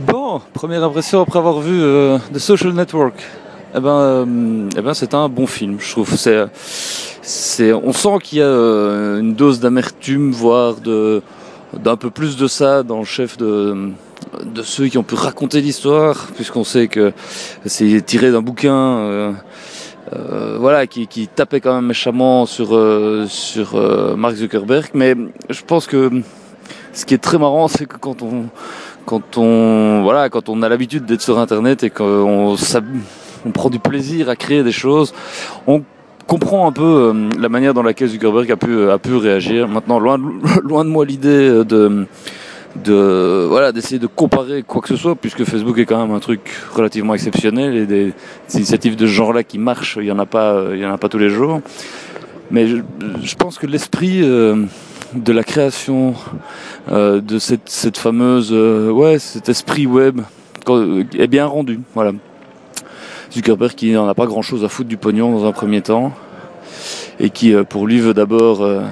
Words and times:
Bon, 0.00 0.40
première 0.52 0.82
impression 0.82 1.20
après 1.20 1.38
avoir 1.38 1.60
vu 1.60 1.80
euh, 1.80 2.18
The 2.32 2.38
Social 2.38 2.72
Network. 2.72 3.14
Eh 3.76 3.80
ben, 3.80 3.90
euh, 3.90 4.68
eh 4.76 4.80
ben, 4.80 4.92
c'est 4.92 5.14
un 5.14 5.28
bon 5.28 5.46
film, 5.46 5.76
je 5.78 5.88
trouve. 5.92 6.16
C'est, 6.16 6.46
c'est, 7.22 7.72
on 7.72 7.92
sent 7.92 8.18
qu'il 8.24 8.38
y 8.38 8.42
a 8.42 8.46
euh, 8.46 9.20
une 9.20 9.34
dose 9.34 9.60
d'amertume, 9.60 10.32
voire 10.32 10.74
de, 10.74 11.22
d'un 11.74 11.96
peu 11.96 12.10
plus 12.10 12.36
de 12.36 12.48
ça 12.48 12.82
dans 12.82 12.98
le 12.98 13.04
chef 13.04 13.36
de, 13.36 13.90
de 14.44 14.62
ceux 14.62 14.88
qui 14.88 14.98
ont 14.98 15.04
pu 15.04 15.14
raconter 15.14 15.60
l'histoire, 15.60 16.26
puisqu'on 16.34 16.64
sait 16.64 16.88
que 16.88 17.12
c'est 17.64 18.04
tiré 18.04 18.32
d'un 18.32 18.42
bouquin. 18.42 18.74
Euh, 18.74 19.32
euh, 20.12 20.56
voilà, 20.58 20.88
qui, 20.88 21.06
qui, 21.06 21.28
tapait 21.28 21.60
quand 21.60 21.74
même 21.74 21.86
méchamment 21.86 22.46
sur, 22.46 22.74
euh, 22.74 23.26
sur 23.28 23.76
euh, 23.76 24.16
Mark 24.16 24.34
Zuckerberg. 24.34 24.90
Mais 24.92 25.14
je 25.50 25.62
pense 25.62 25.86
que 25.86 26.10
ce 26.92 27.04
qui 27.04 27.14
est 27.14 27.18
très 27.18 27.38
marrant, 27.38 27.68
c'est 27.68 27.86
que 27.86 27.96
quand 27.96 28.22
on, 28.22 28.46
quand 29.06 29.38
on, 29.38 30.02
voilà, 30.02 30.28
quand 30.28 30.48
on 30.48 30.62
a 30.62 30.68
l'habitude 30.68 31.04
d'être 31.04 31.22
sur 31.22 31.38
Internet 31.38 31.82
et 31.84 31.90
qu'on 31.90 32.56
on 33.46 33.50
prend 33.50 33.70
du 33.70 33.78
plaisir 33.78 34.28
à 34.28 34.36
créer 34.36 34.62
des 34.62 34.72
choses, 34.72 35.12
on 35.66 35.82
comprend 36.26 36.66
un 36.66 36.72
peu 36.72 36.82
euh, 36.82 37.28
la 37.38 37.48
manière 37.48 37.74
dans 37.74 37.82
laquelle 37.82 38.08
Zuckerberg 38.08 38.50
a 38.50 38.56
pu, 38.56 38.90
a 38.90 38.98
pu 38.98 39.14
réagir. 39.16 39.68
Maintenant, 39.68 39.98
loin, 39.98 40.18
loin 40.62 40.84
de 40.84 40.90
moi 40.90 41.04
l'idée 41.04 41.64
de 41.64 42.06
de 42.82 43.46
voilà 43.48 43.70
d'essayer 43.70 44.00
de 44.00 44.08
comparer 44.08 44.64
quoi 44.64 44.82
que 44.82 44.88
ce 44.88 44.96
soit 44.96 45.14
puisque 45.14 45.44
Facebook 45.44 45.78
est 45.78 45.86
quand 45.86 46.04
même 46.04 46.14
un 46.14 46.18
truc 46.18 46.52
relativement 46.72 47.14
exceptionnel 47.14 47.76
et 47.76 47.86
des, 47.86 48.12
initiatives 48.52 48.96
de 48.96 49.06
ce 49.06 49.12
genre-là 49.12 49.44
qui 49.44 49.58
marchent 49.58 49.96
il 50.00 50.06
y 50.06 50.12
en 50.12 50.18
a 50.18 50.26
pas 50.26 50.64
il 50.72 50.80
y 50.80 50.86
en 50.86 50.92
a 50.92 50.98
pas 50.98 51.08
tous 51.08 51.18
les 51.18 51.30
jours 51.30 51.60
mais 52.50 52.66
je, 52.66 53.36
pense 53.36 53.58
que 53.58 53.66
l'esprit 53.66 54.22
euh, 54.22 54.64
de 55.14 55.32
la 55.32 55.44
création 55.44 56.14
euh, 56.90 57.20
de 57.20 57.38
cette, 57.38 57.98
fameuse 57.98 58.50
euh, 58.52 58.90
ouais 58.90 59.18
cet 59.18 59.48
esprit 59.48 59.86
web 59.86 60.20
est 61.18 61.26
bien 61.26 61.46
rendu 61.46 61.80
voilà 61.94 62.12
Zuckerberg 63.32 63.72
qui 63.74 63.92
n'en 63.92 64.08
a 64.08 64.14
pas 64.14 64.26
grand 64.26 64.42
chose 64.42 64.64
à 64.64 64.68
foutre 64.68 64.88
du 64.88 64.96
pognon 64.96 65.32
dans 65.32 65.46
un 65.46 65.52
premier 65.52 65.82
temps 65.82 66.12
et 67.20 67.30
qui 67.30 67.54
euh, 67.54 67.64
pour 67.64 67.86
lui 67.86 68.00
veut 68.00 68.14
d'abord 68.14 68.62
euh, 68.62 68.82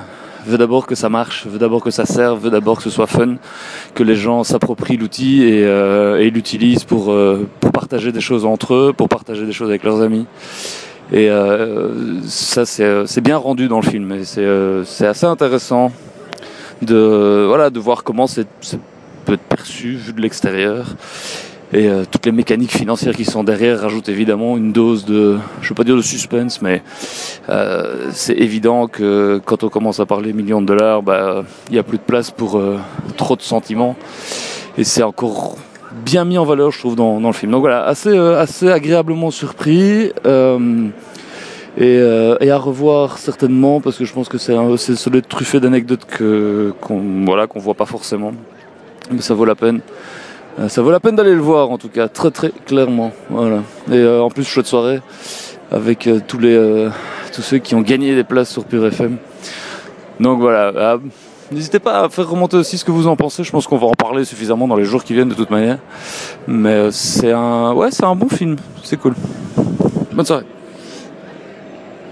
veut 0.46 0.58
d'abord 0.58 0.86
que 0.86 0.94
ça 0.94 1.08
marche, 1.08 1.46
veut 1.46 1.58
d'abord 1.58 1.82
que 1.82 1.90
ça 1.90 2.06
serve, 2.06 2.44
veut 2.44 2.50
d'abord 2.50 2.78
que 2.78 2.82
ce 2.82 2.90
soit 2.90 3.06
fun, 3.06 3.36
que 3.94 4.02
les 4.02 4.16
gens 4.16 4.44
s'approprient 4.44 4.96
l'outil 4.96 5.44
et, 5.44 5.64
euh, 5.64 6.18
l'utilisent 6.30 6.84
pour, 6.84 7.12
euh, 7.12 7.46
pour 7.60 7.72
partager 7.72 8.12
des 8.12 8.20
choses 8.20 8.44
entre 8.44 8.74
eux, 8.74 8.92
pour 8.96 9.08
partager 9.08 9.46
des 9.46 9.52
choses 9.52 9.68
avec 9.68 9.84
leurs 9.84 10.00
amis. 10.00 10.26
Et 11.12 11.28
euh, 11.28 12.22
ça, 12.26 12.64
c'est 12.64 13.20
bien 13.20 13.36
rendu 13.36 13.68
dans 13.68 13.80
le 13.80 13.86
film. 13.86 14.12
Et 14.12 14.24
c'est 14.24 14.44
euh, 14.44 14.82
assez 15.00 15.26
intéressant 15.26 15.92
de, 16.82 17.44
voilà, 17.46 17.70
de 17.70 17.80
voir 17.80 18.04
comment 18.04 18.26
c'est 18.26 18.46
peut 19.24 19.34
être 19.34 19.42
perçu 19.42 19.94
vu 19.94 20.12
de 20.12 20.20
l'extérieur. 20.20 20.86
Et 21.72 21.88
euh, 21.88 22.04
toutes 22.10 22.26
les 22.26 22.32
mécaniques 22.32 22.76
financières 22.76 23.16
qui 23.16 23.24
sont 23.24 23.44
derrière 23.44 23.80
rajoutent 23.80 24.10
évidemment 24.10 24.58
une 24.58 24.72
dose 24.72 25.06
de, 25.06 25.38
je 25.62 25.68
veux 25.70 25.74
pas 25.74 25.84
dire 25.84 25.96
de 25.96 26.02
suspense, 26.02 26.60
mais 26.60 26.82
euh, 27.48 28.10
c'est 28.12 28.36
évident 28.36 28.88
que 28.88 29.40
quand 29.46 29.64
on 29.64 29.70
commence 29.70 29.98
à 29.98 30.04
parler 30.04 30.34
millions 30.34 30.60
de 30.60 30.66
dollars, 30.66 30.98
il 30.98 31.04
bah, 31.04 31.44
n'y 31.70 31.78
a 31.78 31.82
plus 31.82 31.96
de 31.96 32.02
place 32.02 32.30
pour 32.30 32.58
euh, 32.58 32.78
trop 33.16 33.36
de 33.36 33.42
sentiments. 33.42 33.96
Et 34.76 34.84
c'est 34.84 35.02
encore 35.02 35.56
bien 36.04 36.26
mis 36.26 36.36
en 36.36 36.44
valeur, 36.44 36.72
je 36.72 36.78
trouve, 36.78 36.94
dans, 36.94 37.20
dans 37.20 37.28
le 37.28 37.34
film. 37.34 37.52
Donc 37.52 37.62
voilà, 37.62 37.84
assez, 37.84 38.16
assez 38.16 38.70
agréablement 38.70 39.30
surpris. 39.30 40.12
Euh, 41.80 42.36
et, 42.40 42.50
à 42.50 42.58
revoir 42.58 43.16
certainement 43.16 43.80
parce 43.80 43.96
que 43.96 44.04
je 44.04 44.12
pense 44.12 44.28
que 44.28 44.36
c'est 44.36 44.52
doit 44.52 45.18
être 45.18 45.28
truffé 45.28 45.58
d'anecdotes 45.58 46.06
qu'on 46.06 47.48
voit 47.56 47.74
pas 47.74 47.86
forcément. 47.86 48.32
Mais 49.10 49.22
ça 49.22 49.34
vaut 49.34 49.44
la 49.44 49.54
peine. 49.54 49.80
Euh, 50.60 50.68
ça 50.68 50.82
vaut 50.82 50.90
la 50.90 51.00
peine 51.00 51.16
d'aller 51.16 51.34
le 51.34 51.40
voir 51.40 51.70
en 51.70 51.78
tout 51.78 51.88
cas 51.88 52.08
très 52.08 52.30
très 52.30 52.50
clairement. 52.66 53.12
Et 53.90 53.94
euh, 53.94 54.22
en 54.22 54.28
plus 54.28 54.44
chouette 54.44 54.66
soirée 54.66 55.00
avec 55.70 56.08
tous 56.28 56.38
les 56.38 56.88
tous 57.32 57.40
ceux 57.40 57.58
qui 57.58 57.74
ont 57.74 57.80
gagné 57.80 58.14
des 58.14 58.24
places 58.24 58.50
sur 58.50 58.64
Pure 58.64 58.86
FM 58.86 59.16
donc 60.20 60.40
voilà. 60.40 60.72
Ah, 60.76 60.96
n'hésitez 61.50 61.78
pas 61.78 62.04
à 62.04 62.08
faire 62.10 62.28
remonter 62.28 62.58
aussi 62.58 62.76
ce 62.76 62.84
que 62.84 62.90
vous 62.90 63.08
en 63.08 63.16
pensez. 63.16 63.42
Je 63.42 63.50
pense 63.50 63.66
qu'on 63.66 63.78
va 63.78 63.86
en 63.86 63.94
parler 63.94 64.24
suffisamment 64.24 64.68
dans 64.68 64.76
les 64.76 64.84
jours 64.84 65.02
qui 65.02 65.14
viennent 65.14 65.30
de 65.30 65.34
toute 65.34 65.50
manière. 65.50 65.78
Mais 66.46 66.90
c'est 66.90 67.32
un 67.32 67.72
ouais 67.72 67.90
c'est 67.90 68.04
un 68.04 68.14
bon 68.14 68.28
film. 68.28 68.56
C'est 68.84 68.98
cool. 68.98 69.14
Bonne 70.12 70.26
soirée 70.26 70.44